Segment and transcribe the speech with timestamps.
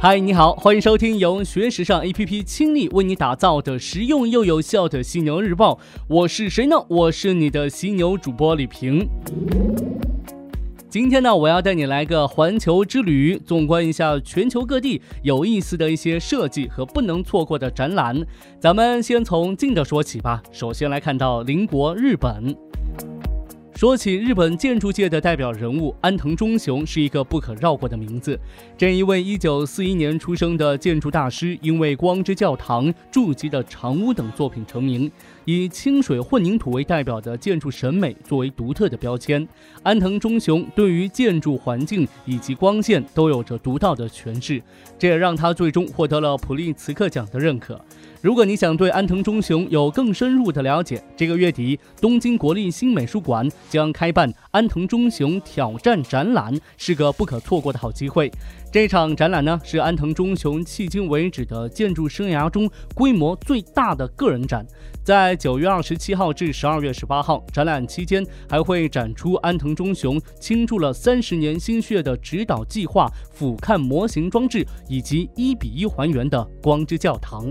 [0.00, 5.76] 嗨，你好，欢迎收听由学时尚 APP 倾力为你打造的实用又有效的犀牛日报。
[6.06, 6.76] 我是谁呢？
[6.88, 9.08] 我是你的犀牛主播李平。
[10.88, 18.24] 今天呢，我要带你来个环球之旅，纵观一下全球各地有意思的一些设计和不能错过的展览。
[18.60, 20.40] 咱们先从近的说起吧。
[20.52, 22.56] 首先来看到邻国日本。
[23.78, 28.36] 说起日本建筑界的代表人物安藤忠雄，是一个不可绕过的名字。
[28.76, 35.08] 这一位1941年出生的建筑大师，因为光之教堂、筑基的长屋等作品成名。
[35.44, 39.46] 以清水混凝土为代表的建筑审美作为独特的标签，
[39.84, 44.60] 安藤忠雄对于建筑环境以及光线都有着独到的诠释，
[44.98, 47.80] 这也让他最终获得了普利茨克奖的认可。
[48.20, 58.30] 如果你想对安藤忠雄有更深入的了解，这个月底东京国立新美术馆将开办安藤忠雄挑战展览，是个不可错过的好机会。
[58.70, 64.66] 这场展览呢，是安藤忠雄迄今为止的建筑生涯中规模最大的个人展。
[65.02, 77.46] 在九月二十七号至十二月十八号，展览期间还会展出安藤忠雄倾注了三十年心血的指导计划俯瞰模型装置，以及一比一还原的光之教堂。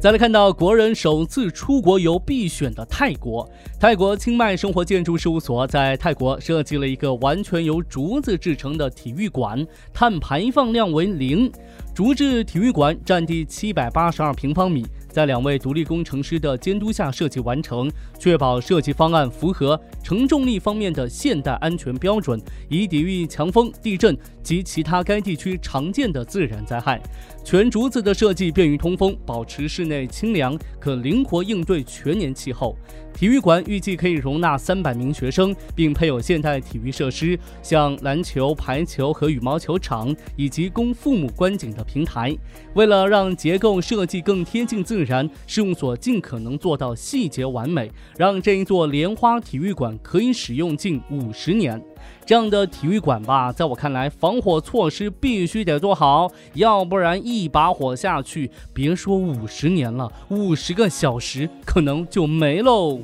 [0.00, 3.46] 再来看到国人首次出国游必选的泰国，
[3.78, 9.62] 泰国清迈生活建筑事务所在泰国设计了一个完全由竹子制成的体育馆，
[9.92, 11.52] 碳排放量为零，
[11.94, 14.86] 竹制体育馆占地七百八十二平方米。
[15.10, 27.00] 在两位独立工程师的监督下设计完成，确保设计方案符合承重力方面的现代安全标准，以抵御强风、地震及其他该地区常见的自然灾害。
[27.42, 32.76] 全竹子的设计便于通风，保持室内清凉，可灵活应对全年气候。
[33.12, 42.34] 体育馆预计可以容纳三百名学生，并配有现代体育设施，像篮球、排球和羽毛球场，以及供父母观景的平台。
[42.74, 51.82] 为了让结构设计更贴近自然，事务所尽可能做到细节完美，让这一座莲花体育馆可以使用近五十年。
[52.24, 63.00] 这样的体育馆吧，在我看来，防火措施必须得做好，要不然一把火下去，别说五十年了，五十个小时可能就没喽。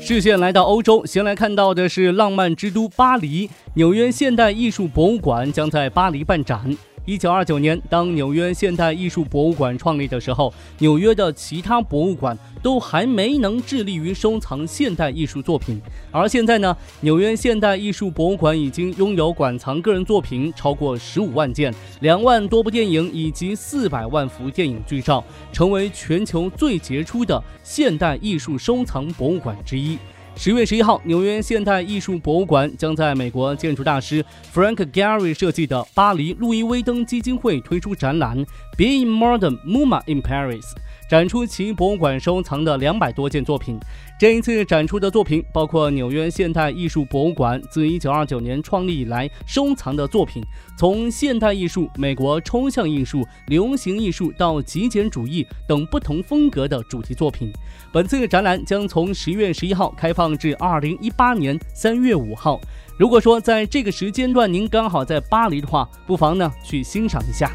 [0.00, 6.76] 视线来到欧洲，先来看到的是浪漫之都巴黎，纽约现代艺术博物馆将在巴黎办展。
[7.06, 15.78] 一九二九年，当纽约现代艺术博物馆创立的时候，纽约的其他博物馆都还没能致力于收藏现代艺术作品。
[16.10, 25.22] 而现在呢，纽约现代艺术博物馆已经拥有馆藏个人作品超过十五万件、两万多部电影以及四百万幅电影剧照，
[25.52, 29.98] 成为全球最杰出的现代艺术收藏博物馆之一。
[30.36, 34.22] 十月十一号，纽约现代艺术博物馆将在美国建筑大师
[34.52, 38.36] Frank Gehry 设计的巴黎路易威登基金会推出展览
[38.76, 40.60] 《Being Modern Muma in Paris》。
[41.08, 43.78] 展出其博物馆收藏的两百多件作品。
[44.18, 50.42] 这一次展出的作品包括纽约现代艺术博物馆自1929年创立以来收藏的作品，
[50.78, 57.52] 从现代艺术、美国抽象艺术、流行艺术到极简主义等不同风格的主题作品。
[57.92, 62.60] 本次展览将从十月十一号开放至二零一八年三月五号。
[62.96, 67.50] 如果说在这个时间段您刚好在巴黎的话，不妨呢去欣赏一下。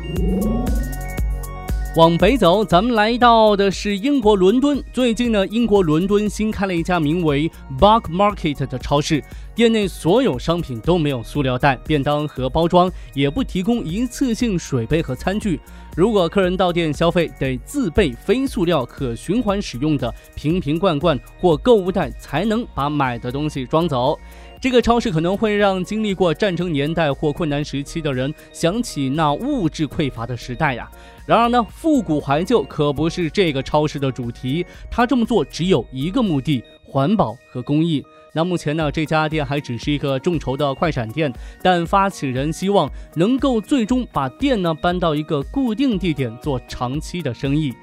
[1.99, 4.81] 往北走，咱们来到的是英国伦敦。
[4.93, 9.21] 最近呢，英国伦敦新开了一家名为 Bug Market 的超市，
[9.53, 15.59] 店内所有商品都没有塑料袋、便当盒包装，也不提供一次性水杯和餐具。
[15.93, 24.17] 如果客人到店消费，得自备非塑料可循环使用的瓶瓶罐罐或购物袋，才能把买的东西装走。
[24.61, 30.91] 这个超市可能会让经历过战争年代或困难时期的人想起那物质匮乏的时代呀。
[31.25, 38.03] 然而呢，复古怀旧可不是这个超市的主题，它这么做只有一个目的：环保和公益。
[38.33, 41.31] 那目前呢，这家店还只是一个众筹的快闪店，
[41.63, 47.73] 但发起人希望能够最终把店呢搬到一个固定地点做长期的生意。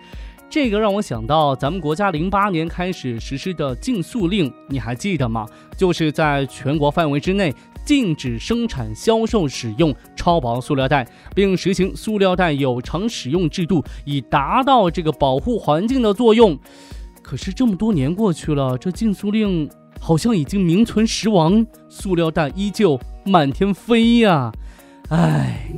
[0.48, 5.46] 这个让我想到咱们国家零八年开始实施的禁塑令，你还记得吗？
[5.76, 7.54] 就是在全国范围之内
[7.84, 16.58] 禁止生产、销售、使用超薄塑料袋，并实行塑料袋有偿使用制度，以达到这个保护环境的作用。
[17.22, 19.68] 可是这么多年过去了，这禁塑令
[20.00, 24.52] 好像已经名存实亡，塑料袋依旧满天飞呀！
[25.08, 25.68] 唉。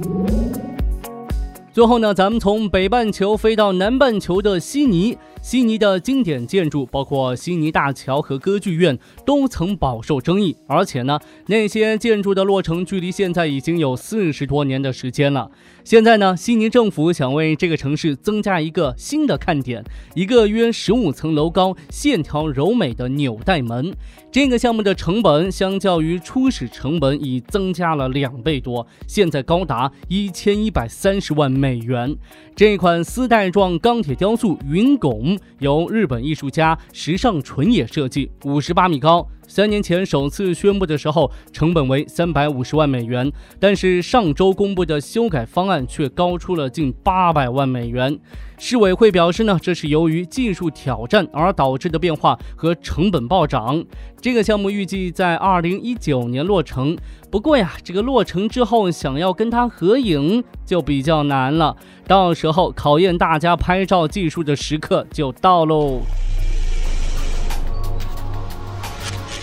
[1.79, 10.57] 最后呢，咱们从北半球飞到南半球的悉尼，悉尼的经典建筑，包括悉尼大桥和歌剧院，都曾饱受争议。
[10.67, 15.53] 而且呢，那些建筑的落成距离现在已经有四十多年的时间了。
[15.89, 19.83] 现在呢，悉尼政府想为这个城市增加一个新的看点，
[20.15, 23.95] 一个约十五层楼高、线条柔美的纽带门。
[24.31, 32.15] 这个项目的成本相较于初始成本已增加了两倍多，现在高达一千一百三十万美元。
[32.55, 39.27] 这款丝带状钢铁雕塑云拱由日本艺术家时尚纯也设计，五十八米高。
[39.49, 48.19] 三年前首次宣布的时候，成本为三百五十万美元，但是上周公布的修改方案却高出了近八百万美元。
[48.59, 53.83] 市委会表示呢，这是由于技术挑战而导致的变化和成本暴涨。
[54.21, 56.95] 这个项目预计在二零一九年落成，
[57.31, 61.75] 不过呀，这个落成之后想要跟它合影就比较难了，
[62.07, 66.03] 到时候考验大家拍照技术的时刻就到喽。